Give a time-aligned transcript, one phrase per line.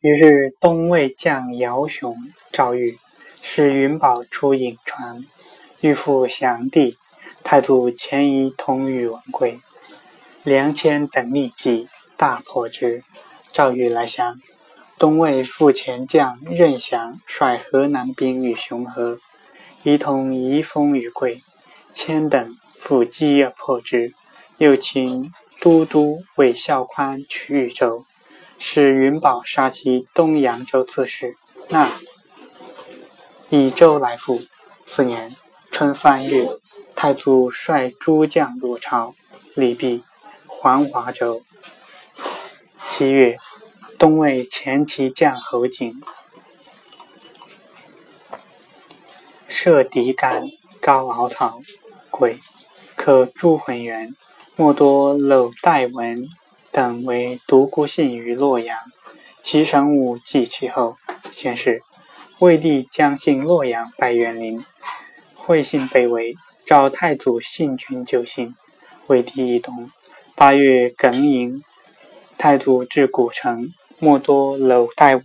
[0.00, 2.16] 于是东魏将姚雄、
[2.50, 2.98] 赵玉
[3.42, 5.26] 使云宝出颍川，
[5.82, 6.96] 欲赴降帝。
[7.44, 9.58] 太祖遣仪同宇文贵、
[10.42, 13.02] 梁谦等逆计，大破之。
[13.52, 14.40] 赵玉来降，
[14.98, 19.18] 东魏副前将任祥率河南兵与雄和，
[19.82, 21.42] 一同移封于贵，
[21.92, 24.12] 谦等复击而破之。
[24.56, 25.30] 又请
[25.60, 28.04] 都督韦孝宽取豫州，
[28.60, 31.36] 使云宝杀其东扬州刺史，
[31.70, 31.90] 那
[33.48, 34.40] 以州来复。
[34.86, 35.34] 次年
[35.72, 36.48] 春三月。
[36.96, 39.14] 太祖率诸将入朝，
[39.54, 40.04] 礼毕，
[40.46, 41.42] 还华州。
[42.90, 43.38] 七月，
[43.98, 46.02] 东魏前骑将侯景
[49.48, 50.44] 设敌杆，
[50.78, 51.62] 高敖草，
[52.10, 52.38] 鬼
[52.96, 54.14] 可诛浑元、
[54.56, 56.28] 莫多搂代文
[56.72, 58.76] 等为独孤信于洛阳。
[59.42, 60.96] 其神武继其后，
[61.32, 61.82] 先是，
[62.38, 64.64] 魏帝将信洛阳拜元陵，
[65.34, 66.34] 会信被围。
[66.66, 68.54] 召太祖信君就信，
[69.08, 69.90] 魏帝一同。
[70.36, 71.62] 八月庚寅，
[72.38, 75.24] 太祖至古城，莫多楼代文，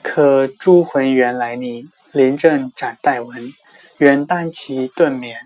[0.00, 3.52] 可诸魂元来逆，临阵斩代文，
[3.98, 5.40] 元单骑遁免，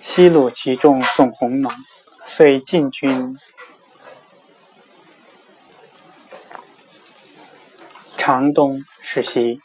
[0.00, 1.70] 西虏其众送弘农，
[2.26, 3.36] 遂进军
[8.16, 9.60] 长东，是西。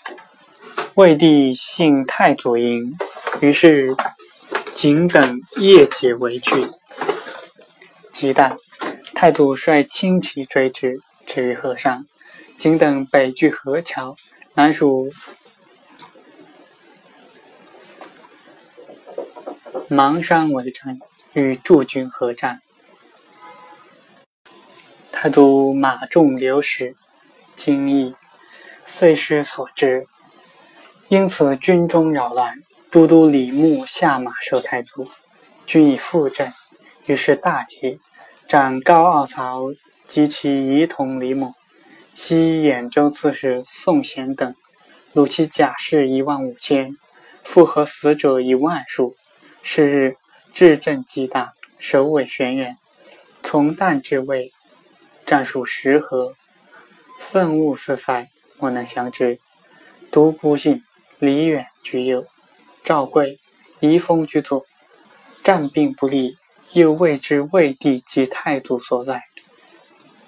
[0.95, 2.95] 魏帝信太祖营，
[3.41, 3.95] 于是
[4.73, 6.67] 景等夜解围去。
[8.11, 8.58] 即旦，
[9.13, 12.06] 太祖率轻骑追之，至于河上。
[12.58, 14.16] 景等北据河桥，
[14.53, 15.11] 南属
[19.89, 20.99] 邙山为城，
[21.33, 22.59] 与驻军合战。
[25.11, 26.95] 太祖马众流矢，
[27.55, 28.15] 惊异，
[28.83, 30.07] 遂失所知。
[31.07, 32.55] 因此军中扰乱，
[32.89, 35.07] 都督李牧下马受太祖，
[35.67, 36.51] 军已复阵，
[37.05, 38.00] 于是大捷，
[38.47, 39.67] 斩高傲曹
[40.07, 41.53] 及其仪同李某，
[42.16, 44.55] 西兖州刺史宋贤等，
[45.13, 46.95] 虏其甲士一万五千，
[47.44, 49.16] 复合死者一万数。
[49.67, 50.15] 是日，
[50.53, 52.77] 至阵极大，首尾悬远，
[53.41, 54.53] 从旦至未，
[55.25, 56.35] 战数十合，
[57.19, 59.39] 愤雾四塞，莫能相之。
[60.11, 60.83] 独孤信。
[61.17, 62.27] 李远居右，
[62.83, 63.39] 赵贵、
[63.79, 64.65] 仪封居左，
[65.41, 66.37] 战并不利，
[66.73, 69.23] 又未知魏帝及太祖所在，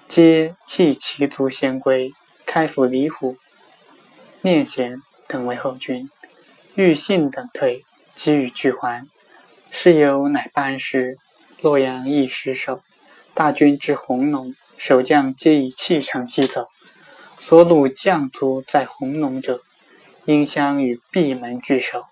[0.08, 2.12] 皆弃其族先归，
[2.46, 3.36] 开府李虎、
[4.40, 6.10] 念贤等为后军，
[6.74, 7.84] 欲信等退，
[8.14, 9.06] 给予拒还。
[9.70, 11.16] 事有乃班师，
[11.60, 12.82] 洛阳一失守，
[13.34, 16.68] 大军至弘农，守将皆以弃城西走，
[17.38, 19.62] 所虏将卒在弘农者。
[20.24, 22.04] 应相与闭门拒守。